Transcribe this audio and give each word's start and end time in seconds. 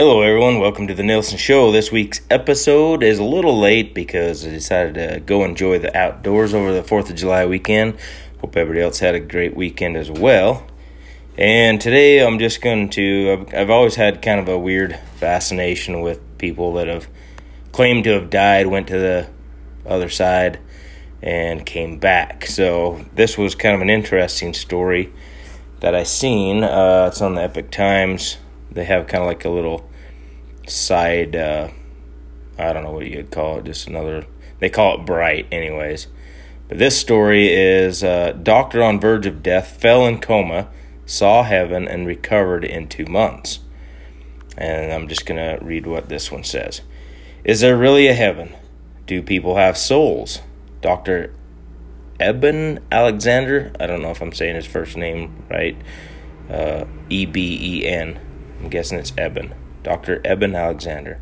Hello, 0.00 0.22
everyone. 0.22 0.60
Welcome 0.60 0.86
to 0.86 0.94
the 0.94 1.02
Nielson 1.02 1.38
Show. 1.38 1.72
This 1.72 1.90
week's 1.90 2.20
episode 2.30 3.02
is 3.02 3.18
a 3.18 3.24
little 3.24 3.58
late 3.58 3.94
because 3.94 4.46
I 4.46 4.50
decided 4.50 4.94
to 4.94 5.18
go 5.18 5.44
enjoy 5.44 5.80
the 5.80 5.98
outdoors 5.98 6.54
over 6.54 6.72
the 6.72 6.84
4th 6.84 7.10
of 7.10 7.16
July 7.16 7.44
weekend. 7.46 7.98
Hope 8.40 8.56
everybody 8.56 8.80
else 8.80 9.00
had 9.00 9.16
a 9.16 9.18
great 9.18 9.56
weekend 9.56 9.96
as 9.96 10.08
well. 10.08 10.64
And 11.36 11.80
today 11.80 12.24
I'm 12.24 12.38
just 12.38 12.62
going 12.62 12.90
to. 12.90 13.32
I've, 13.50 13.54
I've 13.62 13.70
always 13.70 13.96
had 13.96 14.22
kind 14.22 14.38
of 14.38 14.48
a 14.48 14.56
weird 14.56 14.96
fascination 15.16 16.00
with 16.00 16.20
people 16.38 16.74
that 16.74 16.86
have 16.86 17.08
claimed 17.72 18.04
to 18.04 18.10
have 18.10 18.30
died, 18.30 18.68
went 18.68 18.86
to 18.86 19.00
the 19.00 19.28
other 19.84 20.08
side, 20.08 20.60
and 21.22 21.66
came 21.66 21.98
back. 21.98 22.46
So 22.46 23.04
this 23.16 23.36
was 23.36 23.56
kind 23.56 23.74
of 23.74 23.80
an 23.80 23.90
interesting 23.90 24.54
story 24.54 25.12
that 25.80 25.96
I 25.96 26.04
seen. 26.04 26.62
Uh, 26.62 27.08
it's 27.10 27.20
on 27.20 27.34
the 27.34 27.42
Epoch 27.42 27.72
Times. 27.72 28.36
They 28.70 28.84
have 28.84 29.08
kind 29.08 29.22
of 29.22 29.26
like 29.26 29.44
a 29.44 29.50
little 29.50 29.87
side 30.68 31.34
uh, 31.36 31.68
I 32.58 32.72
don't 32.72 32.82
know 32.82 32.92
what 32.92 33.06
you'd 33.06 33.30
call 33.30 33.58
it, 33.58 33.64
just 33.64 33.86
another 33.86 34.26
they 34.58 34.68
call 34.68 35.00
it 35.00 35.06
bright 35.06 35.46
anyways. 35.52 36.08
But 36.68 36.78
this 36.78 36.98
story 36.98 37.48
is 37.48 38.02
uh, 38.02 38.32
doctor 38.42 38.82
on 38.82 39.00
verge 39.00 39.26
of 39.26 39.42
death 39.42 39.80
fell 39.80 40.06
in 40.06 40.20
coma, 40.20 40.68
saw 41.06 41.44
heaven 41.44 41.86
and 41.86 42.06
recovered 42.06 42.64
in 42.64 42.88
2 42.88 43.06
months. 43.06 43.60
And 44.56 44.92
I'm 44.92 45.08
just 45.08 45.24
going 45.24 45.38
to 45.38 45.64
read 45.64 45.86
what 45.86 46.08
this 46.08 46.32
one 46.32 46.42
says. 46.42 46.82
Is 47.44 47.60
there 47.60 47.76
really 47.76 48.08
a 48.08 48.14
heaven? 48.14 48.54
Do 49.06 49.22
people 49.22 49.56
have 49.56 49.78
souls? 49.78 50.42
Dr. 50.82 51.32
Eben 52.20 52.80
Alexander, 52.90 53.72
I 53.78 53.86
don't 53.86 54.02
know 54.02 54.10
if 54.10 54.20
I'm 54.20 54.32
saying 54.32 54.56
his 54.56 54.66
first 54.66 54.96
name 54.96 55.44
right. 55.48 55.76
Uh, 56.50 56.86
e 57.08 57.24
B 57.24 57.58
E 57.60 57.86
N. 57.86 58.18
I'm 58.60 58.68
guessing 58.68 58.98
it's 58.98 59.12
Eben. 59.16 59.54
Dr. 59.88 60.20
Eben 60.22 60.54
Alexander, 60.54 61.18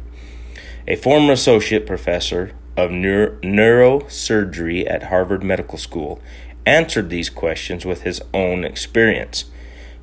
a 0.88 0.96
former 0.96 1.34
associate 1.34 1.86
professor 1.86 2.50
of 2.76 2.90
neuro- 2.90 3.38
neurosurgery 3.40 4.90
at 4.90 5.04
Harvard 5.04 5.44
Medical 5.44 5.78
School, 5.78 6.20
answered 6.66 7.08
these 7.08 7.30
questions 7.30 7.86
with 7.86 8.02
his 8.02 8.20
own 8.34 8.64
experience. 8.64 9.44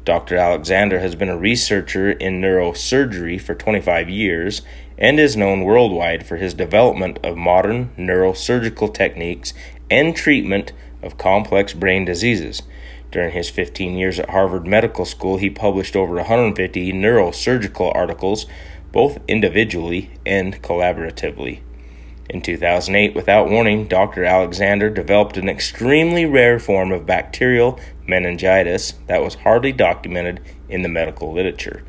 Dr. 0.05 0.37
Alexander 0.37 0.99
has 0.99 1.13
been 1.13 1.27
a 1.27 1.37
researcher 1.37 2.11
in 2.11 2.39
neurosurgery 2.39 3.41
for 3.41 3.53
25 3.53 4.09
years 4.09 4.61
and 4.97 5.19
is 5.19 5.35
known 5.35 5.65
worldwide 5.65 6.25
for 6.25 6.37
his 6.37 6.53
development 6.53 7.19
of 7.21 7.35
modern 7.35 7.89
neurosurgical 7.97 8.93
techniques 8.93 9.53
and 9.91 10.15
treatment 10.15 10.71
of 11.01 11.17
complex 11.17 11.73
brain 11.73 12.05
diseases. 12.05 12.61
During 13.13 13.33
his 13.33 13.51
15 13.51 13.95
years 13.95 14.17
at 14.17 14.31
Harvard 14.31 14.65
Medical 14.65 15.05
School, 15.05 15.37
he 15.37 15.47
published 15.47 15.95
over 15.95 16.15
150 16.15 16.91
neurosurgical 16.93 17.93
articles, 17.93 18.47
both 18.91 19.19
individually 19.27 20.09
and 20.25 20.59
collaboratively. 20.63 21.59
In 22.27 22.41
2008, 22.41 23.13
without 23.13 23.51
warning, 23.51 23.87
Dr. 23.87 24.25
Alexander 24.25 24.89
developed 24.89 25.37
an 25.37 25.47
extremely 25.47 26.25
rare 26.25 26.57
form 26.57 26.91
of 26.91 27.05
bacterial 27.05 27.79
meningitis 28.07 28.95
that 29.05 29.21
was 29.21 29.35
hardly 29.35 29.71
documented 29.71 30.41
in 30.67 30.81
the 30.81 30.89
medical 30.89 31.31
literature. 31.31 31.83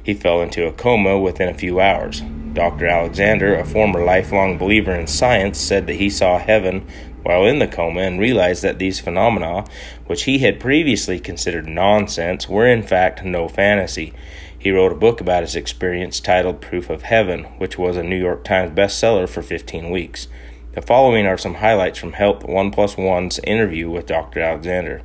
He 0.00 0.14
fell 0.14 0.40
into 0.40 0.68
a 0.68 0.72
coma 0.72 1.18
within 1.18 1.48
a 1.48 1.58
few 1.58 1.80
hours. 1.80 2.22
Dr. 2.52 2.86
Alexander, 2.86 3.56
a 3.56 3.64
former 3.64 4.04
lifelong 4.04 4.58
believer 4.58 4.92
in 4.92 5.08
science, 5.08 5.58
said 5.58 5.88
that 5.88 5.96
he 5.96 6.08
saw 6.08 6.38
heaven 6.38 6.86
while 7.22 7.44
in 7.44 7.58
the 7.58 7.66
coma 7.66 8.00
and 8.00 8.20
realized 8.20 8.62
that 8.62 8.78
these 8.78 9.00
phenomena, 9.00 9.64
which 10.06 10.24
he 10.24 10.38
had 10.38 10.60
previously 10.60 11.18
considered 11.18 11.66
nonsense, 11.66 12.48
were 12.48 12.66
in 12.66 12.82
fact 12.82 13.24
no 13.24 13.48
fantasy. 13.48 14.12
He 14.58 14.70
wrote 14.70 14.92
a 14.92 14.96
book 14.96 15.20
about 15.20 15.42
his 15.42 15.54
experience 15.54 16.20
titled 16.20 16.60
Proof 16.60 16.90
of 16.90 17.02
Heaven, 17.02 17.44
which 17.58 17.78
was 17.78 17.96
a 17.96 18.02
New 18.02 18.18
York 18.18 18.44
Times 18.44 18.76
bestseller 18.76 19.28
for 19.28 19.42
15 19.42 19.90
weeks. 19.90 20.26
The 20.72 20.82
following 20.82 21.26
are 21.26 21.38
some 21.38 21.54
highlights 21.54 21.98
from 21.98 22.12
Health 22.12 22.44
1 22.44 22.70
Plus 22.70 22.94
1's 22.96 23.38
interview 23.40 23.90
with 23.90 24.06
Dr. 24.06 24.40
Alexander. 24.40 25.02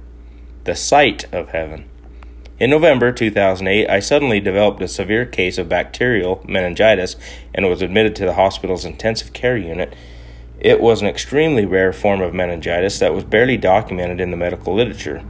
The 0.63 0.75
Sight 0.75 1.25
of 1.33 1.49
Heaven. 1.49 1.89
In 2.59 2.69
November 2.69 3.11
2008, 3.11 3.89
I 3.89 3.99
suddenly 3.99 4.39
developed 4.39 4.81
a 4.81 4.87
severe 4.87 5.25
case 5.25 5.57
of 5.57 5.69
bacterial 5.69 6.43
meningitis 6.47 7.15
and 7.53 7.67
was 7.67 7.81
admitted 7.81 8.15
to 8.15 8.25
the 8.25 8.35
hospital's 8.35 8.85
intensive 8.85 9.33
care 9.33 9.57
unit 9.57 9.93
it 10.63 10.79
was 10.79 11.01
an 11.01 11.07
extremely 11.07 11.65
rare 11.65 11.91
form 11.91 12.21
of 12.21 12.33
meningitis 12.33 12.97
that 12.99 13.13
was 13.13 13.25
barely 13.25 13.57
documented 13.57 14.21
in 14.21 14.31
the 14.31 14.37
medical 14.37 14.73
literature. 14.73 15.21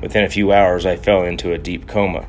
Within 0.00 0.24
a 0.24 0.28
few 0.28 0.52
hours, 0.52 0.84
I 0.84 0.96
fell 0.96 1.22
into 1.22 1.52
a 1.52 1.58
deep 1.58 1.86
coma. 1.86 2.26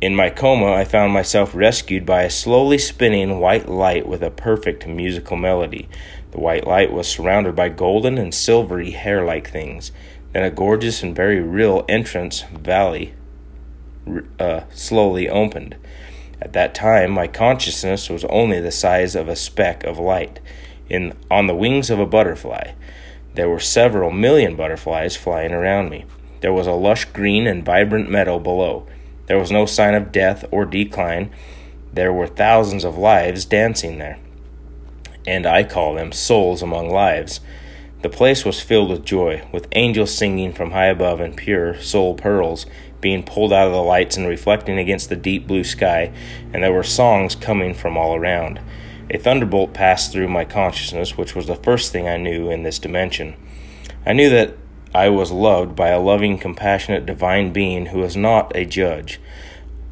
In 0.00 0.14
my 0.14 0.30
coma, 0.30 0.72
I 0.72 0.84
found 0.84 1.12
myself 1.12 1.56
rescued 1.56 2.06
by 2.06 2.22
a 2.22 2.30
slowly 2.30 2.78
spinning 2.78 3.40
white 3.40 3.68
light 3.68 4.06
with 4.06 4.22
a 4.22 4.30
perfect 4.30 4.86
musical 4.86 5.36
melody. 5.36 5.88
The 6.30 6.38
white 6.38 6.68
light 6.68 6.92
was 6.92 7.08
surrounded 7.08 7.56
by 7.56 7.70
golden 7.70 8.16
and 8.16 8.32
silvery 8.32 8.92
hair 8.92 9.24
like 9.24 9.50
things. 9.50 9.90
Then 10.32 10.44
a 10.44 10.50
gorgeous 10.52 11.02
and 11.02 11.16
very 11.16 11.40
real 11.40 11.84
entrance 11.88 12.42
valley 12.42 13.14
uh, 14.38 14.60
slowly 14.72 15.28
opened. 15.28 15.74
At 16.40 16.52
that 16.52 16.76
time, 16.76 17.10
my 17.10 17.26
consciousness 17.26 18.08
was 18.08 18.24
only 18.26 18.60
the 18.60 18.70
size 18.70 19.16
of 19.16 19.26
a 19.26 19.34
speck 19.34 19.82
of 19.82 19.98
light 19.98 20.38
in 20.88 21.16
on 21.30 21.46
the 21.46 21.54
wings 21.54 21.90
of 21.90 21.98
a 21.98 22.06
butterfly. 22.06 22.72
There 23.34 23.48
were 23.48 23.60
several 23.60 24.10
million 24.10 24.56
butterflies 24.56 25.16
flying 25.16 25.52
around 25.52 25.90
me. 25.90 26.06
There 26.40 26.52
was 26.52 26.66
a 26.66 26.72
lush 26.72 27.04
green 27.06 27.46
and 27.46 27.64
vibrant 27.64 28.10
meadow 28.10 28.38
below. 28.38 28.86
There 29.26 29.38
was 29.38 29.50
no 29.50 29.66
sign 29.66 29.94
of 29.94 30.12
death 30.12 30.44
or 30.50 30.64
decline. 30.64 31.30
There 31.92 32.12
were 32.12 32.26
thousands 32.26 32.84
of 32.84 32.96
lives 32.96 33.44
dancing 33.44 33.98
there. 33.98 34.18
And 35.26 35.46
I 35.46 35.64
call 35.64 35.94
them 35.94 36.12
souls 36.12 36.62
among 36.62 36.90
lives. 36.90 37.40
The 38.00 38.08
place 38.08 38.44
was 38.44 38.60
filled 38.60 38.90
with 38.90 39.04
joy, 39.04 39.46
with 39.52 39.68
angels 39.72 40.14
singing 40.14 40.52
from 40.52 40.70
high 40.70 40.86
above 40.86 41.20
and 41.20 41.36
pure 41.36 41.80
soul 41.80 42.14
pearls 42.14 42.64
being 43.00 43.22
pulled 43.22 43.52
out 43.52 43.66
of 43.66 43.72
the 43.72 43.82
lights 43.82 44.16
and 44.16 44.26
reflecting 44.26 44.78
against 44.78 45.08
the 45.08 45.16
deep 45.16 45.46
blue 45.46 45.64
sky, 45.64 46.12
and 46.52 46.62
there 46.62 46.72
were 46.72 46.82
songs 46.82 47.34
coming 47.34 47.74
from 47.74 47.96
all 47.96 48.14
around. 48.14 48.60
A 49.10 49.18
thunderbolt 49.18 49.72
passed 49.72 50.12
through 50.12 50.28
my 50.28 50.44
consciousness, 50.44 51.16
which 51.16 51.34
was 51.34 51.46
the 51.46 51.56
first 51.56 51.92
thing 51.92 52.06
I 52.06 52.18
knew 52.18 52.50
in 52.50 52.62
this 52.62 52.78
dimension. 52.78 53.36
I 54.04 54.12
knew 54.12 54.28
that 54.30 54.54
I 54.94 55.08
was 55.08 55.30
loved 55.30 55.74
by 55.74 55.88
a 55.88 56.00
loving, 56.00 56.38
compassionate 56.38 57.06
divine 57.06 57.52
being 57.52 57.86
who 57.86 58.00
was 58.00 58.16
not 58.16 58.54
a 58.54 58.64
judge. 58.64 59.20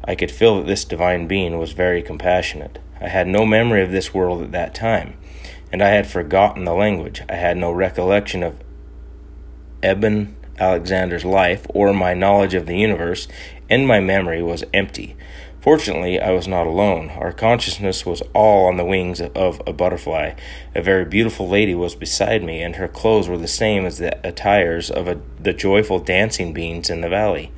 I 0.03 0.15
could 0.15 0.31
feel 0.31 0.57
that 0.57 0.67
this 0.67 0.85
divine 0.85 1.27
being 1.27 1.57
was 1.57 1.73
very 1.73 2.01
compassionate. 2.01 2.79
I 3.01 3.09
had 3.09 3.27
no 3.27 3.45
memory 3.45 3.83
of 3.83 3.91
this 3.91 4.13
world 4.13 4.41
at 4.41 4.51
that 4.51 4.73
time, 4.73 5.17
and 5.71 5.81
I 5.81 5.89
had 5.89 6.07
forgotten 6.07 6.65
the 6.65 6.73
language. 6.73 7.23
I 7.27 7.35
had 7.35 7.57
no 7.57 7.71
recollection 7.71 8.43
of 8.43 8.55
Eben 9.83 10.35
Alexander's 10.59 11.25
life 11.25 11.65
or 11.69 11.93
my 11.93 12.13
knowledge 12.13 12.53
of 12.53 12.65
the 12.65 12.77
universe, 12.77 13.27
and 13.69 13.87
my 13.87 13.99
memory 13.99 14.41
was 14.41 14.63
empty. 14.73 15.15
Fortunately, 15.67 16.17
I 16.17 16.31
was 16.31 16.47
not 16.47 16.65
alone. 16.65 17.09
Our 17.09 17.33
consciousness 17.33 18.05
was 18.05 18.23
all 18.33 18.67
on 18.67 18.77
the 18.77 18.85
wings 18.85 19.19
of 19.19 19.61
a 19.67 19.73
butterfly. 19.73 20.31
A 20.73 20.81
very 20.81 21.03
beautiful 21.03 21.49
lady 21.49 21.75
was 21.75 21.93
beside 21.93 22.41
me, 22.41 22.61
and 22.61 22.77
her 22.77 22.87
clothes 22.87 23.27
were 23.27 23.37
the 23.37 23.49
same 23.49 23.85
as 23.85 23.97
the 23.97 24.17
attires 24.25 24.89
of 24.89 25.09
a, 25.09 25.19
the 25.37 25.51
joyful 25.51 25.99
dancing 25.99 26.53
beings 26.53 26.89
in 26.89 27.01
the 27.01 27.09
valley. 27.09 27.51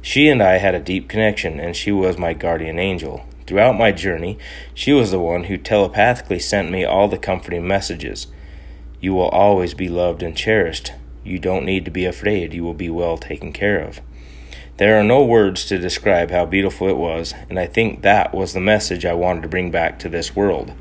She 0.00 0.30
and 0.30 0.42
I 0.42 0.56
had 0.56 0.74
a 0.74 0.80
deep 0.80 1.06
connection, 1.06 1.60
and 1.60 1.76
she 1.76 1.92
was 1.92 2.16
my 2.16 2.32
guardian 2.32 2.78
angel. 2.78 3.26
Throughout 3.46 3.76
my 3.76 3.92
journey, 3.92 4.38
she 4.72 4.94
was 4.94 5.10
the 5.10 5.20
one 5.20 5.44
who 5.44 5.58
telepathically 5.58 6.38
sent 6.38 6.70
me 6.70 6.82
all 6.82 7.08
the 7.08 7.18
comforting 7.18 7.68
messages. 7.68 8.26
You 9.02 9.12
will 9.12 9.28
always 9.28 9.74
be 9.74 9.90
loved 9.90 10.22
and 10.22 10.34
cherished. 10.34 10.92
You 11.22 11.38
don't 11.38 11.66
need 11.66 11.84
to 11.84 11.90
be 11.90 12.06
afraid. 12.06 12.54
You 12.54 12.64
will 12.64 12.72
be 12.72 12.88
well 12.88 13.18
taken 13.18 13.52
care 13.52 13.80
of. 13.80 14.00
There 14.76 14.98
are 14.98 15.04
no 15.04 15.24
words 15.24 15.66
to 15.66 15.78
describe 15.78 16.32
how 16.32 16.46
beautiful 16.46 16.88
it 16.88 16.96
was, 16.96 17.32
and 17.48 17.60
I 17.60 17.66
think 17.66 18.02
that 18.02 18.34
was 18.34 18.52
the 18.52 18.60
message 18.60 19.04
I 19.06 19.14
wanted 19.14 19.42
to 19.42 19.48
bring 19.48 19.70
back 19.70 20.00
to 20.00 20.08
this 20.08 20.34
world 20.34 20.72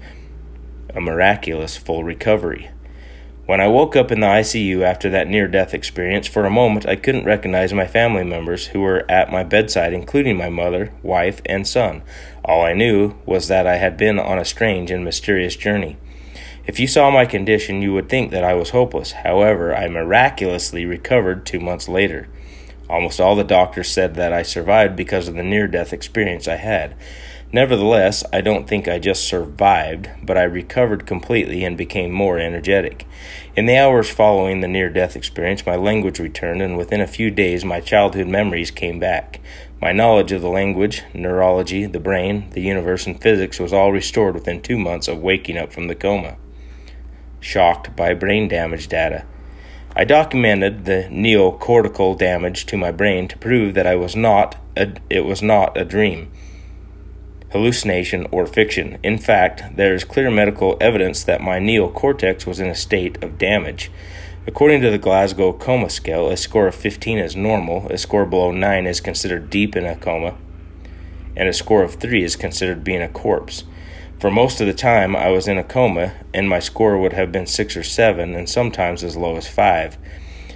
a 0.95 0.99
miraculous 0.99 1.77
full 1.77 2.03
recovery. 2.03 2.71
When 3.45 3.61
I 3.61 3.67
woke 3.67 3.95
up 3.95 4.11
in 4.11 4.21
the 4.21 4.27
ICU 4.27 4.81
after 4.81 5.11
that 5.11 5.27
near 5.27 5.47
death 5.47 5.75
experience, 5.75 6.27
for 6.27 6.45
a 6.45 6.49
moment 6.49 6.87
I 6.87 6.95
couldn't 6.95 7.25
recognize 7.25 7.71
my 7.71 7.85
family 7.85 8.23
members 8.23 8.67
who 8.67 8.81
were 8.81 9.05
at 9.09 9.31
my 9.31 9.43
bedside, 9.43 9.93
including 9.93 10.37
my 10.37 10.49
mother, 10.49 10.91
wife, 11.03 11.41
and 11.45 11.67
son. 11.67 12.01
All 12.43 12.63
I 12.63 12.73
knew 12.73 13.13
was 13.27 13.47
that 13.47 13.67
I 13.67 13.75
had 13.75 13.95
been 13.95 14.17
on 14.17 14.39
a 14.39 14.45
strange 14.45 14.89
and 14.89 15.03
mysterious 15.03 15.55
journey. 15.55 15.97
If 16.65 16.79
you 16.79 16.87
saw 16.87 17.11
my 17.11 17.27
condition, 17.27 17.83
you 17.83 17.93
would 17.93 18.09
think 18.09 18.31
that 18.31 18.43
I 18.43 18.55
was 18.55 18.71
hopeless. 18.71 19.11
However, 19.11 19.75
I 19.75 19.87
miraculously 19.87 20.85
recovered 20.85 21.45
two 21.45 21.59
months 21.59 21.87
later. 21.87 22.27
Almost 22.89 23.19
all 23.19 23.35
the 23.35 23.43
doctors 23.43 23.87
said 23.87 24.15
that 24.15 24.33
I 24.33 24.43
survived 24.43 24.95
because 24.95 25.27
of 25.27 25.35
the 25.35 25.43
near 25.43 25.67
death 25.67 25.93
experience 25.93 26.47
I 26.47 26.57
had. 26.57 26.95
Nevertheless, 27.53 28.23
I 28.33 28.41
don't 28.41 28.67
think 28.67 28.87
I 28.87 28.97
just 28.97 29.25
survived, 29.25 30.09
but 30.23 30.39
I 30.39 30.43
recovered 30.43 31.05
completely 31.05 31.63
and 31.63 31.77
became 31.77 32.11
more 32.11 32.39
energetic. 32.39 33.05
In 33.55 33.67
the 33.67 33.77
hours 33.77 34.09
following 34.09 34.61
the 34.61 34.67
near 34.67 34.89
death 34.89 35.15
experience, 35.15 35.63
my 35.63 35.75
language 35.75 36.19
returned, 36.19 36.63
and 36.63 36.77
within 36.77 36.99
a 36.99 37.05
few 37.05 37.29
days, 37.29 37.63
my 37.63 37.79
childhood 37.79 38.27
memories 38.27 38.71
came 38.71 38.99
back. 38.99 39.39
My 39.79 39.91
knowledge 39.91 40.31
of 40.31 40.41
the 40.41 40.49
language, 40.49 41.03
neurology, 41.13 41.85
the 41.85 41.99
brain, 41.99 42.49
the 42.53 42.61
universe, 42.61 43.05
and 43.05 43.21
physics 43.21 43.59
was 43.59 43.71
all 43.71 43.91
restored 43.91 44.33
within 44.33 44.59
two 44.59 44.79
months 44.79 45.07
of 45.07 45.21
waking 45.21 45.57
up 45.57 45.71
from 45.71 45.87
the 45.87 45.95
coma. 45.95 46.37
Shocked 47.39 47.95
by 47.95 48.15
brain 48.15 48.47
damage 48.47 48.87
data. 48.87 49.25
I 49.95 50.05
documented 50.05 50.85
the 50.85 51.07
neocortical 51.11 52.17
damage 52.17 52.65
to 52.65 52.77
my 52.77 52.91
brain 52.91 53.27
to 53.27 53.37
prove 53.37 53.75
that 53.75 53.85
I 53.85 53.95
was 53.95 54.15
not 54.15 54.55
a, 54.75 54.91
it 55.07 55.23
was 55.23 55.43
not 55.43 55.77
a 55.77 55.85
dream, 55.85 56.31
hallucination, 57.51 58.25
or 58.31 58.47
fiction. 58.47 58.97
In 59.03 59.19
fact, 59.19 59.75
there 59.75 59.93
is 59.93 60.03
clear 60.03 60.31
medical 60.31 60.77
evidence 60.81 61.23
that 61.25 61.41
my 61.41 61.59
neocortex 61.59 62.47
was 62.47 62.59
in 62.59 62.69
a 62.69 62.75
state 62.75 63.23
of 63.23 63.37
damage. 63.37 63.91
According 64.47 64.81
to 64.81 64.89
the 64.89 64.97
Glasgow 64.97 65.53
Coma 65.53 65.91
Scale, 65.91 66.27
a 66.27 66.37
score 66.37 66.65
of 66.65 66.73
15 66.73 67.19
is 67.19 67.35
normal, 67.35 67.87
a 67.89 67.97
score 67.99 68.25
below 68.25 68.51
9 68.51 68.87
is 68.87 68.99
considered 68.99 69.51
deep 69.51 69.75
in 69.75 69.85
a 69.85 69.95
coma, 69.95 70.35
and 71.37 71.47
a 71.47 71.53
score 71.53 71.83
of 71.83 71.95
3 71.95 72.23
is 72.23 72.35
considered 72.35 72.83
being 72.83 73.03
a 73.03 73.09
corpse. 73.09 73.63
For 74.23 74.31
most 74.31 74.61
of 74.61 74.67
the 74.67 74.73
time, 74.73 75.17
I 75.17 75.27
was 75.31 75.49
in 75.49 75.57
a 75.57 75.65
coma, 75.65 76.13
and 76.33 76.47
my 76.47 76.59
score 76.59 76.97
would 76.97 77.11
have 77.11 77.29
been 77.29 77.45
6 77.45 77.75
or 77.75 77.83
7, 77.83 78.33
and 78.33 78.47
sometimes 78.47 79.03
as 79.03 79.17
low 79.17 79.35
as 79.35 79.49
5. 79.49 79.97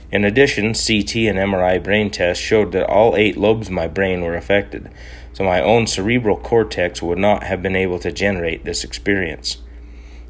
In 0.10 0.24
addition, 0.24 0.68
CT 0.68 1.28
and 1.28 1.38
MRI 1.38 1.84
brain 1.84 2.10
tests 2.10 2.42
showed 2.42 2.72
that 2.72 2.88
all 2.88 3.18
eight 3.18 3.36
lobes 3.36 3.68
of 3.68 3.74
my 3.74 3.86
brain 3.90 4.22
were 4.22 4.38
affected, 4.38 4.90
so 5.34 5.44
my 5.44 5.62
own 5.62 5.86
cerebral 5.86 6.38
cortex 6.38 7.02
would 7.02 7.18
not 7.18 7.44
have 7.44 7.62
been 7.62 7.76
able 7.76 8.00
to 8.00 8.10
generate 8.10 8.64
this 8.64 8.86
experience. 8.86 9.58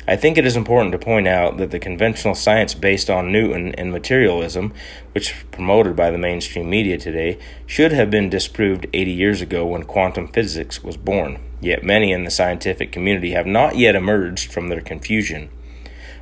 I 0.09 0.15
think 0.15 0.37
it 0.37 0.45
is 0.45 0.55
important 0.55 0.93
to 0.93 0.97
point 0.97 1.27
out 1.27 1.57
that 1.57 1.71
the 1.71 1.79
conventional 1.79 2.33
science 2.33 2.73
based 2.73 3.09
on 3.09 3.29
Newton 3.29 3.75
and 3.75 3.91
materialism, 3.91 4.73
which 5.11 5.31
is 5.31 5.43
promoted 5.51 5.97
by 5.97 6.11
the 6.11 6.17
mainstream 6.17 6.69
media 6.69 6.97
today, 6.97 7.37
should 7.65 7.91
have 7.91 8.09
been 8.09 8.29
disproved 8.29 8.87
80 8.93 9.11
years 9.11 9.41
ago 9.41 9.65
when 9.65 9.83
quantum 9.83 10.29
physics 10.29 10.81
was 10.81 10.95
born. 10.95 11.39
Yet 11.59 11.83
many 11.83 12.13
in 12.13 12.23
the 12.23 12.31
scientific 12.31 12.93
community 12.93 13.31
have 13.31 13.45
not 13.45 13.75
yet 13.75 13.97
emerged 13.97 14.49
from 14.49 14.69
their 14.69 14.79
confusion. 14.79 15.49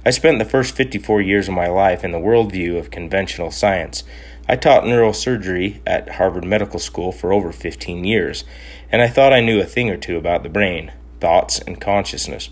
I 0.04 0.10
spent 0.10 0.40
the 0.40 0.46
first 0.46 0.76
54 0.76 1.22
years 1.22 1.48
of 1.48 1.54
my 1.54 1.68
life 1.68 2.04
in 2.04 2.12
the 2.12 2.18
worldview 2.18 2.80
of 2.80 2.90
conventional 2.90 3.52
science. 3.52 4.04
I 4.50 4.56
taught 4.56 4.86
neurosurgery 4.86 5.82
at 5.86 6.16
Harvard 6.16 6.46
Medical 6.46 6.80
School 6.80 7.12
for 7.12 7.32
over 7.32 7.52
15 7.52 8.04
years, 8.04 8.46
and 8.92 9.04
I 9.04 9.10
thought 9.10 9.34
I 9.34 9.42
knew 9.42 9.62
a 9.62 9.66
thing 9.66 9.92
or 9.92 9.98
two 9.98 10.18
about 10.18 10.42
the 10.42 10.50
brain, 10.50 10.92
thoughts, 11.20 11.60
and 11.60 11.80
consciousness. 11.80 12.50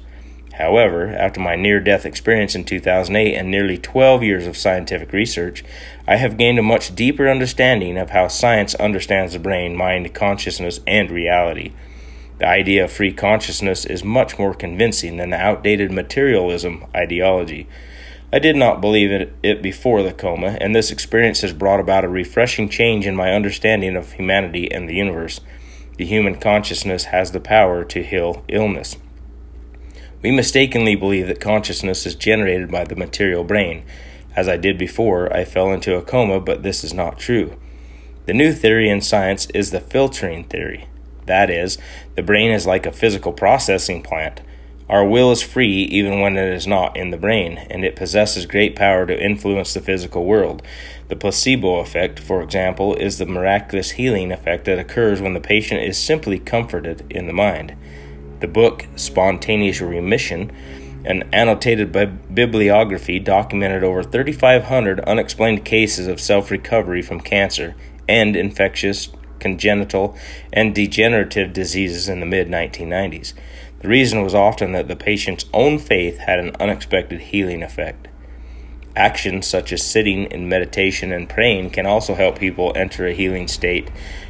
However, 0.54 1.08
after 1.08 1.40
my 1.40 1.56
near 1.56 1.80
death 1.80 2.06
experience 2.06 2.54
in 2.54 2.64
2008 2.64 3.36
and 3.36 3.50
nearly 3.50 3.78
12 3.78 4.22
years 4.22 4.46
of 4.46 4.56
scientific 4.56 5.12
research, 5.12 5.64
I 6.08 6.18
have 6.18 6.38
gained 6.38 6.60
a 6.60 6.64
much 6.64 6.94
deeper 6.94 7.28
understanding 7.28 7.98
of 7.98 8.12
how 8.12 8.28
science 8.28 8.76
understands 8.76 9.34
the 9.34 9.40
brain, 9.40 9.76
mind, 9.76 10.14
consciousness, 10.14 10.80
and 10.86 11.10
reality. 11.10 11.74
The 12.38 12.48
idea 12.48 12.84
of 12.84 12.92
free 12.92 13.14
consciousness 13.14 13.84
is 13.84 14.04
much 14.04 14.38
more 14.38 14.54
convincing 14.54 15.18
than 15.18 15.32
the 15.32 15.38
outdated 15.38 15.92
materialism 15.92 16.86
ideology. 16.96 17.68
I 18.32 18.38
did 18.38 18.56
not 18.56 18.82
believe 18.82 19.12
it 19.44 19.62
before 19.64 20.04
the 20.04 20.14
coma, 20.14 20.58
and 20.62 20.76
this 20.76 20.92
experience 20.92 21.42
has 21.42 21.54
brought 21.54 21.80
about 21.80 22.04
a 22.04 22.10
refreshing 22.10 22.70
change 22.70 23.08
in 23.08 23.16
my 23.16 23.32
understanding 23.34 23.96
of 23.96 24.14
humanity 24.14 24.72
and 24.72 24.88
the 24.88 24.96
universe. 24.96 25.42
The 25.98 26.06
human 26.06 26.40
consciousness 26.40 27.06
has 27.06 27.32
the 27.32 27.40
power 27.40 27.84
to 27.86 28.04
heal 28.04 28.44
illness. 28.48 28.98
We 30.24 30.32
mistakenly 30.32 30.96
believe 30.96 31.28
that 31.28 31.42
consciousness 31.42 32.06
is 32.06 32.16
generated 32.16 32.72
by 32.72 32.86
the 32.86 32.96
material 32.96 33.44
brain. 33.44 33.84
As 34.38 34.48
I 34.48 34.56
did 34.56 34.78
before, 34.78 35.32
I 35.36 35.44
fell 35.44 35.74
into 35.74 35.98
a 35.98 36.02
coma, 36.02 36.40
but 36.40 36.64
this 36.64 36.86
is 36.86 36.94
not 36.94 37.20
true. 37.20 37.58
The 38.26 38.34
new 38.34 38.54
theory 38.54 38.90
in 38.90 39.02
science 39.02 39.48
is 39.48 39.72
the 39.72 39.82
filtering 39.82 40.46
theory. 40.46 40.88
That 41.26 41.50
is, 41.50 41.78
the 42.16 42.24
brain 42.24 42.52
is 42.52 42.66
like 42.66 42.86
a 42.86 42.94
physical 42.94 43.34
processing 43.34 44.02
plant. 44.02 44.42
Our 44.90 45.06
will 45.06 45.30
is 45.32 45.42
free 45.42 45.84
even 45.84 46.22
when 46.22 46.38
it 46.38 46.54
is 46.54 46.66
not 46.68 46.96
in 46.96 47.12
the 47.12 47.18
brain, 47.18 47.58
and 47.70 47.84
it 47.84 47.98
possesses 47.98 48.46
great 48.46 48.78
power 48.78 49.06
to 49.06 49.24
influence 49.24 49.74
the 49.74 49.82
physical 49.82 50.24
world. 50.24 50.64
The 51.10 51.18
placebo 51.18 51.80
effect, 51.80 52.18
for 52.18 52.42
example, 52.42 52.96
is 52.96 53.18
the 53.18 53.26
miraculous 53.26 53.92
healing 53.92 54.32
effect 54.32 54.66
that 54.66 54.80
occurs 54.80 55.22
when 55.22 55.34
the 55.34 55.42
patient 55.42 55.82
is 55.82 55.98
simply 55.98 56.40
comforted 56.40 57.06
in 57.10 57.28
the 57.28 57.34
mind. 57.34 57.76
The 58.44 58.50
book, 58.50 58.88
Spontaneous 58.98 59.80
Remission, 59.80 60.52
an 61.06 61.30
annotated 61.32 61.94
bibliography, 61.94 63.18
documented 63.18 63.86
over 63.86 64.04
3,500 64.04 65.00
unexplained 65.00 65.64
cases 65.64 66.08
of 66.08 66.20
self 66.20 66.52
recovery 66.52 67.02
from 67.02 67.22
cancer 67.22 67.74
and 68.06 68.36
infectious, 68.36 69.08
congenital, 69.40 70.18
and 70.52 70.76
degenerative 70.76 71.54
diseases 71.54 72.10
in 72.10 72.20
the 72.20 72.26
mid 72.26 72.50
1990s. 72.50 73.32
The 73.80 73.88
reason 73.88 74.22
was 74.22 74.36
often 74.36 74.74
that 74.74 74.90
the 74.90 74.98
patient's 74.98 75.46
own 75.54 75.80
faith 75.80 76.18
had 76.18 76.40
an 76.40 76.54
unexpected 76.60 77.22
healing 77.22 77.64
effect. 77.64 78.10
Actions 78.94 79.48
such 79.48 79.72
as 79.72 79.82
sitting 79.82 80.26
in 80.26 80.50
meditation 80.50 81.14
and 81.14 81.30
praying 81.30 81.70
can 81.70 81.86
also 81.86 82.14
help 82.14 82.40
people 82.40 82.74
enter 82.76 83.08
a 83.08 83.14
healing 83.14 83.48
state 83.48 83.90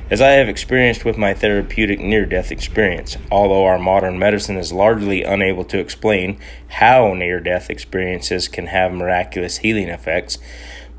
as 0.09 0.21
I 0.21 0.31
have 0.31 0.49
experienced 0.49 1.05
with 1.05 1.17
my 1.17 1.33
therapeutic 1.33 1.99
near 1.99 2.25
death 2.25 2.51
experience, 2.51 3.17
although 3.31 3.65
our 3.65 3.79
modern 3.79 4.19
medicine 4.19 4.57
is 4.57 4.73
largely 4.73 5.23
unable 5.23 5.63
to 5.65 5.79
explain 5.79 6.37
how 6.67 7.13
near 7.13 7.39
death 7.39 7.69
experiences 7.69 8.49
can 8.49 8.67
have 8.67 8.91
miraculous 8.91 9.57
healing 9.57 9.87
effects, 9.87 10.37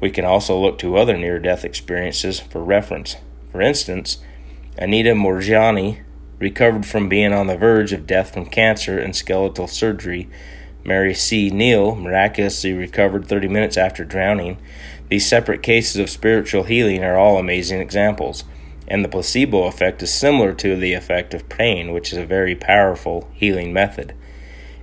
we 0.00 0.10
can 0.10 0.24
also 0.24 0.58
look 0.58 0.78
to 0.78 0.96
other 0.96 1.16
near 1.18 1.38
death 1.38 1.64
experiences 1.64 2.40
for 2.40 2.64
reference. 2.64 3.16
For 3.52 3.60
instance, 3.60 4.18
Anita 4.78 5.10
Moorjani 5.10 6.02
recovered 6.38 6.86
from 6.86 7.08
being 7.08 7.32
on 7.32 7.46
the 7.46 7.58
verge 7.58 7.92
of 7.92 8.06
death 8.06 8.32
from 8.32 8.46
cancer 8.46 8.98
and 8.98 9.14
skeletal 9.14 9.68
surgery. 9.68 10.28
Mary 10.82 11.14
C. 11.14 11.50
Neal 11.50 11.94
miraculously 11.94 12.72
recovered 12.72 13.26
30 13.26 13.48
minutes 13.48 13.76
after 13.76 14.04
drowning. 14.04 14.58
These 15.08 15.26
separate 15.28 15.62
cases 15.62 15.96
of 16.00 16.10
spiritual 16.10 16.64
healing 16.64 17.04
are 17.04 17.16
all 17.16 17.38
amazing 17.38 17.80
examples 17.80 18.44
and 18.86 19.04
the 19.04 19.08
placebo 19.08 19.64
effect 19.64 20.02
is 20.02 20.12
similar 20.12 20.52
to 20.54 20.76
the 20.76 20.92
effect 20.92 21.34
of 21.34 21.48
pain, 21.48 21.92
which 21.92 22.12
is 22.12 22.19
a 22.19 22.26
very 22.26 22.54
powerful 22.54 23.28
healing 23.32 23.72
method. 23.72 24.14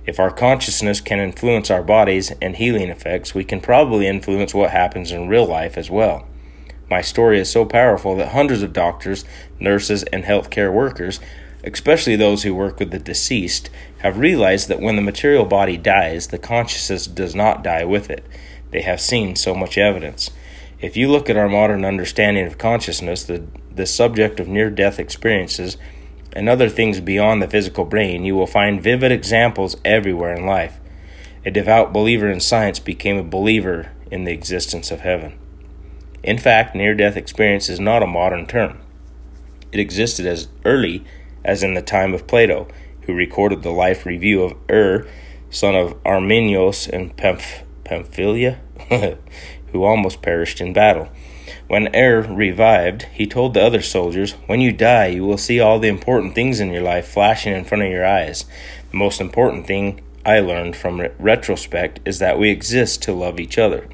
If 0.04 0.18
our 0.18 0.30
consciousness 0.30 1.00
can 1.00 1.20
influence 1.20 1.70
our 1.70 1.82
bodies 1.82 2.32
and 2.42 2.56
healing 2.56 2.88
effects, 2.88 3.34
we 3.34 3.44
can 3.44 3.60
probably 3.60 4.08
influence 4.08 4.52
what 4.52 4.70
happens 4.70 5.12
in 5.12 5.28
real 5.28 5.46
life 5.46 5.78
as 5.78 5.90
well. 5.90 6.26
My 6.90 7.00
story 7.00 7.38
is 7.38 7.48
so 7.48 7.64
powerful 7.64 8.16
that 8.16 8.32
hundreds 8.32 8.62
of 8.62 8.72
doctors, 8.72 9.24
nurses, 9.60 10.02
and 10.04 10.24
healthcare 10.24 10.72
workers, 10.72 11.20
especially 11.64 12.16
those 12.16 12.42
who 12.42 12.54
work 12.54 12.80
with 12.80 12.90
the 12.90 12.98
deceased, 12.98 13.70
have 13.98 14.18
realized 14.18 14.68
that 14.68 14.80
when 14.80 14.96
the 14.96 15.02
material 15.02 15.44
body 15.44 15.76
dies, 15.76 16.26
the 16.26 16.38
consciousness 16.38 17.06
does 17.06 17.34
not 17.34 17.62
die 17.62 17.84
with 17.84 18.10
it. 18.10 18.26
They 18.72 18.82
have 18.82 19.00
seen 19.00 19.36
so 19.36 19.54
much 19.54 19.78
evidence. 19.78 20.30
If 20.80 20.96
you 20.96 21.08
look 21.08 21.30
at 21.30 21.36
our 21.36 21.48
modern 21.48 21.84
understanding 21.84 22.44
of 22.44 22.58
consciousness, 22.58 23.22
the, 23.22 23.44
the 23.76 23.86
subject 23.86 24.40
of 24.40 24.48
near 24.48 24.70
death 24.70 24.98
experiences, 24.98 25.76
and 26.32 26.48
other 26.48 26.68
things 26.68 27.00
beyond 27.00 27.42
the 27.42 27.48
physical 27.48 27.84
brain, 27.84 28.24
you 28.24 28.34
will 28.34 28.46
find 28.46 28.82
vivid 28.82 29.12
examples 29.12 29.76
everywhere 29.84 30.34
in 30.34 30.46
life. 30.46 30.78
A 31.44 31.50
devout 31.50 31.92
believer 31.92 32.30
in 32.30 32.40
science 32.40 32.78
became 32.78 33.16
a 33.16 33.24
believer 33.24 33.92
in 34.10 34.24
the 34.24 34.32
existence 34.32 34.90
of 34.90 35.00
heaven. 35.00 35.38
In 36.22 36.38
fact, 36.38 36.74
near 36.74 36.94
death 36.94 37.16
experience 37.16 37.68
is 37.68 37.80
not 37.80 38.02
a 38.02 38.06
modern 38.06 38.46
term. 38.46 38.80
It 39.72 39.80
existed 39.80 40.26
as 40.26 40.48
early 40.64 41.04
as 41.44 41.62
in 41.62 41.74
the 41.74 41.82
time 41.82 42.14
of 42.14 42.26
Plato, 42.26 42.68
who 43.02 43.14
recorded 43.14 43.62
the 43.62 43.72
life 43.72 44.06
review 44.06 44.42
of 44.42 44.56
Ur, 44.70 45.06
son 45.50 45.74
of 45.74 45.98
Armenius 46.06 46.86
and 46.86 47.16
Pamph- 47.16 47.64
Pamphylia. 47.84 48.60
who 49.72 49.84
almost 49.84 50.22
perished 50.22 50.60
in 50.60 50.72
battle. 50.72 51.08
When 51.72 51.88
Ur 51.96 52.20
revived, 52.20 53.04
he 53.14 53.26
told 53.26 53.54
the 53.54 53.64
other 53.64 53.80
soldiers, 53.80 54.32
When 54.44 54.60
you 54.60 54.72
die, 54.72 55.06
you 55.06 55.24
will 55.24 55.38
see 55.38 55.58
all 55.58 55.78
the 55.78 55.88
important 55.88 56.34
things 56.34 56.60
in 56.60 56.70
your 56.70 56.82
life 56.82 57.08
flashing 57.08 57.54
in 57.54 57.64
front 57.64 57.82
of 57.82 57.90
your 57.90 58.04
eyes. 58.04 58.44
The 58.90 58.98
most 58.98 59.22
important 59.22 59.66
thing 59.66 60.02
I 60.22 60.40
learned 60.40 60.76
from 60.76 61.00
re- 61.00 61.12
retrospect 61.18 62.00
is 62.04 62.18
that 62.18 62.38
we 62.38 62.50
exist 62.50 63.02
to 63.04 63.14
love 63.14 63.40
each 63.40 63.56
other. 63.56 63.88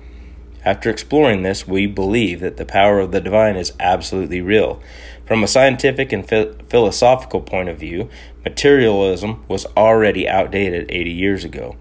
After 0.64 0.90
exploring 0.90 1.44
this, 1.44 1.68
we 1.68 1.86
believe 1.86 2.40
that 2.40 2.56
the 2.56 2.64
power 2.66 2.98
of 2.98 3.12
the 3.12 3.20
divine 3.20 3.54
is 3.54 3.72
absolutely 3.78 4.40
real. 4.40 4.82
From 5.24 5.44
a 5.44 5.46
scientific 5.46 6.10
and 6.12 6.28
philosophical 6.28 7.42
point 7.42 7.68
of 7.68 7.78
view, 7.78 8.10
materialism 8.44 9.44
was 9.46 9.66
already 9.76 10.28
outdated 10.28 10.90
80 10.90 11.10
years 11.12 11.44
ago. 11.44 11.76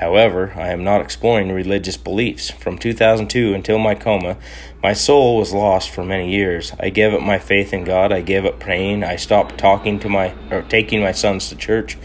However, 0.00 0.52
I 0.56 0.68
am 0.68 0.84
not 0.84 1.00
exploring 1.00 1.50
religious 1.50 1.96
beliefs. 1.96 2.50
From 2.50 2.76
2002 2.76 3.54
until 3.54 3.78
my 3.78 3.94
coma, 3.94 4.36
my 4.82 4.92
soul 4.92 5.38
was 5.38 5.54
lost 5.54 5.88
for 5.88 6.04
many 6.04 6.30
years. 6.30 6.72
I 6.78 6.90
gave 6.90 7.14
up 7.14 7.22
my 7.22 7.38
faith 7.38 7.72
in 7.72 7.84
God. 7.84 8.12
I 8.12 8.20
gave 8.20 8.44
up 8.44 8.60
praying. 8.60 9.04
I 9.04 9.16
stopped 9.16 9.56
talking 9.56 9.98
to 10.00 10.08
my 10.10 10.34
or 10.50 10.60
taking 10.62 11.00
my 11.00 11.12
sons 11.12 11.48
to 11.48 11.56
church, 11.56 11.96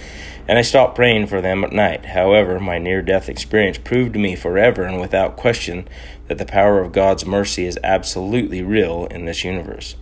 and 0.47 0.57
I 0.57 0.61
stopped 0.61 0.95
praying 0.95 1.27
for 1.27 1.41
them 1.41 1.65
at 1.65 1.73
night. 1.73 2.05
However, 2.05 2.61
my 2.61 2.77
near-death 2.77 3.27
experience 3.27 3.77
proved 3.77 4.13
to 4.13 4.19
me 4.19 4.37
forever 4.37 4.83
and 4.83 5.01
without 5.01 5.35
question 5.35 5.85
that 6.27 6.37
the 6.37 6.45
power 6.45 6.79
of 6.79 6.93
God's 6.93 7.25
mercy 7.25 7.65
is 7.65 7.77
absolutely 7.83 8.61
real 8.63 9.05
in 9.07 9.25
this 9.25 9.43
universe. 9.43 9.95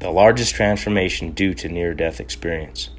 the 0.00 0.10
largest 0.10 0.54
transformation 0.54 1.32
due 1.32 1.54
to 1.54 1.68
near 1.68 1.92
death 1.92 2.20
experience. 2.20 2.90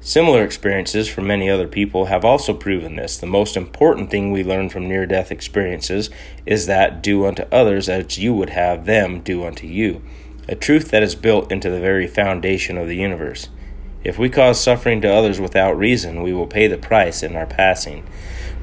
Similar 0.00 0.44
experiences 0.44 1.08
from 1.08 1.26
many 1.26 1.50
other 1.50 1.66
people 1.66 2.06
have 2.06 2.24
also 2.24 2.54
proven 2.54 2.94
this. 2.94 3.18
The 3.18 3.26
most 3.26 3.56
important 3.56 4.10
thing 4.10 4.30
we 4.30 4.44
learn 4.44 4.68
from 4.68 4.88
near 4.88 5.06
death 5.06 5.32
experiences 5.32 6.08
is 6.46 6.66
that 6.66 7.02
do 7.02 7.26
unto 7.26 7.42
others 7.50 7.88
as 7.88 8.16
you 8.16 8.32
would 8.32 8.50
have 8.50 8.86
them 8.86 9.20
do 9.20 9.44
unto 9.44 9.66
you, 9.66 10.00
a 10.48 10.54
truth 10.54 10.92
that 10.92 11.02
is 11.02 11.16
built 11.16 11.50
into 11.50 11.68
the 11.68 11.80
very 11.80 12.06
foundation 12.06 12.78
of 12.78 12.86
the 12.86 12.96
universe. 12.96 13.48
If 14.04 14.18
we 14.18 14.30
cause 14.30 14.60
suffering 14.60 15.00
to 15.00 15.12
others 15.12 15.40
without 15.40 15.76
reason, 15.76 16.22
we 16.22 16.32
will 16.32 16.46
pay 16.46 16.68
the 16.68 16.78
price 16.78 17.24
in 17.24 17.34
our 17.34 17.46
passing. 17.46 18.06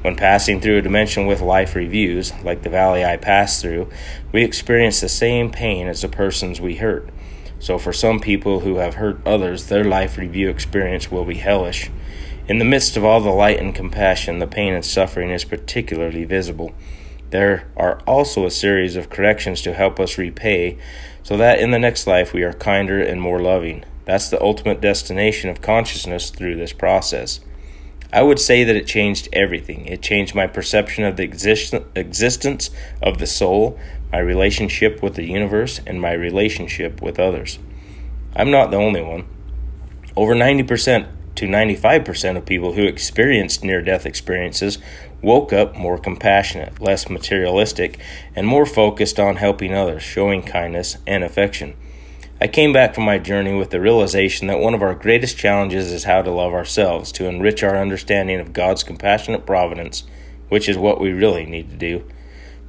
When 0.00 0.16
passing 0.16 0.60
through 0.60 0.78
a 0.78 0.82
dimension 0.82 1.26
with 1.26 1.42
life 1.42 1.74
reviews, 1.74 2.32
like 2.42 2.62
the 2.62 2.70
valley 2.70 3.04
I 3.04 3.18
passed 3.18 3.60
through, 3.60 3.90
we 4.32 4.42
experience 4.42 5.00
the 5.00 5.08
same 5.08 5.50
pain 5.50 5.86
as 5.86 6.00
the 6.00 6.08
persons 6.08 6.60
we 6.60 6.76
hurt. 6.76 7.10
So, 7.58 7.78
for 7.78 7.92
some 7.92 8.20
people 8.20 8.60
who 8.60 8.76
have 8.76 8.94
hurt 8.94 9.20
others, 9.26 9.66
their 9.66 9.84
life 9.84 10.18
review 10.18 10.50
experience 10.50 11.10
will 11.10 11.24
be 11.24 11.36
hellish. 11.36 11.90
In 12.48 12.58
the 12.58 12.64
midst 12.64 12.96
of 12.96 13.04
all 13.04 13.20
the 13.20 13.30
light 13.30 13.58
and 13.58 13.74
compassion, 13.74 14.38
the 14.38 14.46
pain 14.46 14.72
and 14.72 14.84
suffering 14.84 15.30
is 15.30 15.44
particularly 15.44 16.24
visible. 16.24 16.74
There 17.30 17.66
are 17.76 18.00
also 18.06 18.46
a 18.46 18.50
series 18.50 18.94
of 18.94 19.10
corrections 19.10 19.62
to 19.62 19.74
help 19.74 19.98
us 19.98 20.16
repay, 20.18 20.78
so 21.22 21.36
that 21.36 21.58
in 21.58 21.72
the 21.72 21.78
next 21.78 22.06
life 22.06 22.32
we 22.32 22.44
are 22.44 22.52
kinder 22.52 23.02
and 23.02 23.20
more 23.20 23.40
loving. 23.40 23.84
That's 24.04 24.28
the 24.28 24.40
ultimate 24.40 24.80
destination 24.80 25.50
of 25.50 25.60
consciousness 25.60 26.30
through 26.30 26.54
this 26.54 26.72
process. 26.72 27.40
I 28.12 28.22
would 28.22 28.38
say 28.38 28.62
that 28.62 28.76
it 28.76 28.86
changed 28.86 29.28
everything. 29.32 29.86
It 29.86 30.00
changed 30.00 30.34
my 30.34 30.46
perception 30.46 31.04
of 31.04 31.16
the 31.16 31.24
exist- 31.24 31.74
existence 31.96 32.70
of 33.02 33.18
the 33.18 33.26
soul, 33.26 33.78
my 34.12 34.18
relationship 34.18 35.02
with 35.02 35.14
the 35.14 35.24
universe, 35.24 35.80
and 35.86 36.00
my 36.00 36.12
relationship 36.12 37.02
with 37.02 37.18
others. 37.18 37.58
I'm 38.34 38.50
not 38.50 38.70
the 38.70 38.76
only 38.76 39.02
one. 39.02 39.26
Over 40.16 40.34
90% 40.34 41.08
to 41.36 41.46
95% 41.46 42.36
of 42.36 42.46
people 42.46 42.72
who 42.72 42.84
experienced 42.84 43.62
near 43.62 43.82
death 43.82 44.06
experiences 44.06 44.78
woke 45.22 45.52
up 45.52 45.76
more 45.76 45.98
compassionate, 45.98 46.80
less 46.80 47.08
materialistic, 47.08 47.98
and 48.34 48.46
more 48.46 48.66
focused 48.66 49.18
on 49.20 49.36
helping 49.36 49.74
others, 49.74 50.02
showing 50.02 50.42
kindness 50.42 50.96
and 51.06 51.22
affection. 51.22 51.76
I 52.40 52.48
came 52.48 52.72
back 52.72 52.94
from 52.94 53.04
my 53.04 53.18
journey 53.18 53.54
with 53.54 53.70
the 53.70 53.80
realization 53.80 54.46
that 54.48 54.60
one 54.60 54.74
of 54.74 54.82
our 54.82 54.94
greatest 54.94 55.38
challenges 55.38 55.90
is 55.90 56.04
how 56.04 56.20
to 56.20 56.30
love 56.30 56.52
ourselves, 56.52 57.10
to 57.12 57.26
enrich 57.26 57.62
our 57.62 57.76
understanding 57.76 58.40
of 58.40 58.52
God's 58.52 58.82
compassionate 58.82 59.46
providence, 59.46 60.04
which 60.50 60.68
is 60.68 60.76
what 60.76 61.00
we 61.00 61.12
really 61.12 61.46
need 61.46 61.70
to 61.70 61.76
do. 61.76 62.04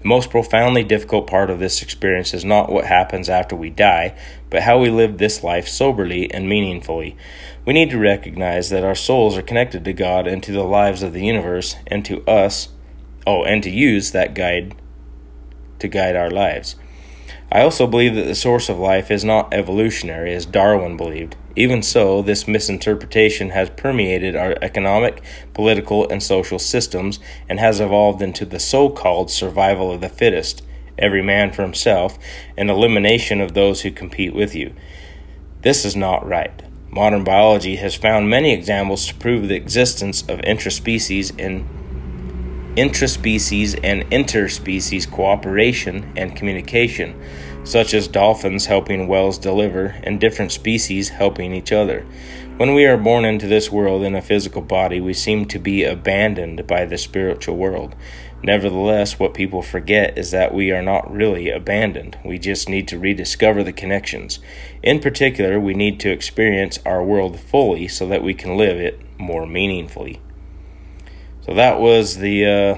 The 0.07 0.15
most 0.15 0.29
profoundly 0.29 0.85
difficult 0.85 1.27
part 1.27 1.49
of 1.49 1.59
this 1.59 1.81
experience 1.81 2.33
is 2.33 2.45
not 2.45 2.71
what 2.71 2.85
happens 2.85 3.27
after 3.27 3.57
we 3.57 3.69
die, 3.69 4.17
but 4.49 4.63
how 4.63 4.79
we 4.79 4.89
live 4.89 5.17
this 5.17 5.43
life 5.43 5.67
soberly 5.67 6.33
and 6.33 6.47
meaningfully. 6.47 7.17
We 7.65 7.73
need 7.73 7.89
to 7.89 7.99
recognize 7.99 8.69
that 8.69 8.85
our 8.85 8.95
souls 8.95 9.37
are 9.37 9.41
connected 9.41 9.83
to 9.83 9.91
God 9.91 10.25
and 10.25 10.41
to 10.43 10.53
the 10.53 10.63
lives 10.63 11.03
of 11.03 11.11
the 11.11 11.25
universe 11.25 11.75
and 11.87 12.05
to 12.05 12.25
us, 12.25 12.69
oh, 13.27 13.43
and 13.43 13.61
to 13.63 13.69
use 13.69 14.11
that 14.11 14.33
guide 14.33 14.75
to 15.79 15.89
guide 15.89 16.15
our 16.15 16.31
lives. 16.31 16.77
I 17.49 17.61
also 17.61 17.87
believe 17.87 18.15
that 18.15 18.25
the 18.25 18.35
source 18.35 18.67
of 18.67 18.77
life 18.77 19.09
is 19.09 19.23
not 19.23 19.53
evolutionary, 19.53 20.33
as 20.33 20.45
Darwin 20.45 20.97
believed. 20.97 21.37
Even 21.55 21.81
so, 21.81 22.21
this 22.21 22.47
misinterpretation 22.47 23.51
has 23.51 23.69
permeated 23.69 24.35
our 24.35 24.55
economic, 24.61 25.23
political, 25.53 26.07
and 26.09 26.21
social 26.21 26.59
systems 26.59 27.19
and 27.47 27.59
has 27.59 27.79
evolved 27.79 28.21
into 28.21 28.45
the 28.45 28.59
so 28.59 28.89
called 28.89 29.31
survival 29.31 29.91
of 29.91 30.01
the 30.01 30.09
fittest, 30.09 30.61
every 30.97 31.21
man 31.21 31.53
for 31.53 31.61
himself, 31.61 32.19
and 32.57 32.69
elimination 32.69 33.39
of 33.39 33.53
those 33.53 33.81
who 33.81 33.91
compete 33.91 34.35
with 34.35 34.53
you. 34.53 34.73
This 35.61 35.85
is 35.85 35.95
not 35.95 36.27
right. 36.27 36.63
Modern 36.89 37.23
biology 37.23 37.77
has 37.77 37.95
found 37.95 38.29
many 38.29 38.53
examples 38.53 39.07
to 39.07 39.15
prove 39.15 39.47
the 39.47 39.55
existence 39.55 40.21
of 40.23 40.39
interspecies 40.39 41.37
in 41.39 41.67
intraspecies 42.77 43.73
and 43.83 44.03
interspecies 44.11 45.09
cooperation 45.09 46.13
and 46.15 46.35
communication, 46.35 47.19
such 47.63 47.95
as 47.95 48.07
dolphins 48.07 48.67
helping 48.67 49.07
whales 49.07 49.39
deliver 49.39 49.95
and 50.03 50.19
different 50.19 50.51
species 50.51 51.09
helping 51.09 51.53
each 51.53 51.71
other. 51.71 52.05
When 52.57 52.75
we 52.75 52.85
are 52.85 52.97
born 52.97 53.25
into 53.25 53.47
this 53.47 53.71
world 53.71 54.03
in 54.03 54.13
a 54.13 54.21
physical 54.21 54.61
body, 54.61 55.01
we 55.01 55.13
seem 55.13 55.45
to 55.47 55.59
be 55.59 55.83
abandoned 55.83 56.67
by 56.67 56.85
the 56.85 56.99
spiritual 56.99 57.57
world. 57.57 57.95
Nevertheless, 58.43 59.17
what 59.17 59.33
people 59.33 59.63
forget 59.63 60.15
is 60.15 60.29
that 60.29 60.53
we 60.53 60.71
are 60.71 60.83
not 60.83 61.11
really 61.11 61.49
abandoned. 61.49 62.19
We 62.23 62.37
just 62.37 62.69
need 62.69 62.87
to 62.89 62.99
rediscover 62.99 63.63
the 63.63 63.73
connections. 63.73 64.39
In 64.83 64.99
particular, 64.99 65.59
we 65.59 65.73
need 65.73 65.99
to 66.01 66.11
experience 66.11 66.77
our 66.85 67.03
world 67.03 67.39
fully 67.39 67.87
so 67.87 68.07
that 68.07 68.23
we 68.23 68.35
can 68.35 68.55
live 68.55 68.79
it 68.79 69.01
more 69.17 69.47
meaningfully. 69.47 70.21
So 71.47 71.53
that 71.53 71.79
was 71.79 72.17
the 72.17 72.45
uh, 72.45 72.77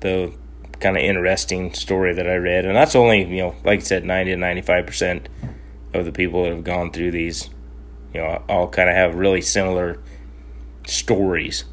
the 0.00 0.34
kind 0.80 0.98
of 0.98 1.02
interesting 1.02 1.72
story 1.72 2.12
that 2.12 2.28
I 2.28 2.34
read, 2.34 2.66
and 2.66 2.76
that's 2.76 2.94
only 2.94 3.24
you 3.24 3.42
know, 3.42 3.54
like 3.64 3.80
I 3.80 3.82
said, 3.82 4.04
ninety 4.04 4.32
to 4.32 4.36
ninety 4.36 4.60
five 4.60 4.86
percent 4.86 5.30
of 5.94 6.04
the 6.04 6.12
people 6.12 6.42
that 6.42 6.50
have 6.50 6.62
gone 6.62 6.92
through 6.92 7.12
these, 7.12 7.48
you 8.12 8.20
know, 8.20 8.42
all 8.50 8.68
kind 8.68 8.90
of 8.90 8.94
have 8.94 9.14
really 9.14 9.40
similar 9.40 9.98
stories. 10.86 11.64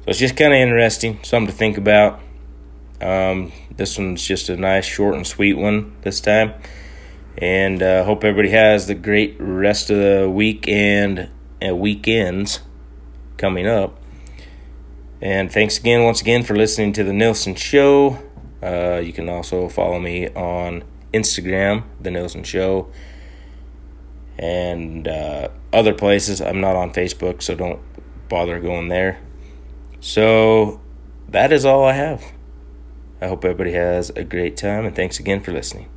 So 0.00 0.06
it's 0.06 0.18
just 0.18 0.34
kind 0.34 0.54
of 0.54 0.60
interesting, 0.60 1.22
something 1.22 1.52
to 1.52 1.52
think 1.52 1.76
about. 1.76 2.20
Um, 3.02 3.52
this 3.76 3.98
one's 3.98 4.26
just 4.26 4.48
a 4.48 4.56
nice, 4.56 4.86
short 4.86 5.14
and 5.16 5.26
sweet 5.26 5.58
one 5.58 5.94
this 6.00 6.20
time, 6.20 6.54
and 7.36 7.82
uh, 7.82 8.04
hope 8.04 8.24
everybody 8.24 8.48
has 8.48 8.86
the 8.86 8.94
great 8.94 9.36
rest 9.38 9.90
of 9.90 9.98
the 9.98 10.30
week 10.30 10.66
and 10.68 11.28
uh, 11.62 11.76
weekends 11.76 12.60
coming 13.36 13.66
up. 13.66 14.00
And 15.26 15.50
thanks 15.50 15.76
again, 15.76 16.04
once 16.04 16.20
again, 16.20 16.44
for 16.44 16.54
listening 16.54 16.92
to 16.92 17.02
The 17.02 17.10
Nielson 17.10 17.56
Show. 17.56 18.22
Uh, 18.62 19.02
you 19.04 19.12
can 19.12 19.28
also 19.28 19.68
follow 19.68 19.98
me 19.98 20.28
on 20.28 20.84
Instagram, 21.12 21.82
The 22.00 22.10
Nielson 22.10 22.44
Show, 22.44 22.92
and 24.38 25.08
uh, 25.08 25.48
other 25.72 25.94
places. 25.94 26.40
I'm 26.40 26.60
not 26.60 26.76
on 26.76 26.92
Facebook, 26.92 27.42
so 27.42 27.56
don't 27.56 27.80
bother 28.28 28.60
going 28.60 28.86
there. 28.86 29.18
So 29.98 30.80
that 31.28 31.50
is 31.52 31.64
all 31.64 31.82
I 31.82 31.94
have. 31.94 32.22
I 33.20 33.26
hope 33.26 33.44
everybody 33.44 33.72
has 33.72 34.10
a 34.10 34.22
great 34.22 34.56
time, 34.56 34.84
and 34.84 34.94
thanks 34.94 35.18
again 35.18 35.40
for 35.40 35.50
listening. 35.50 35.88